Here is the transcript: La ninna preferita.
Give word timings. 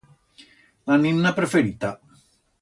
La 0.91 0.97
ninna 1.03 1.33
preferita. 1.41 1.93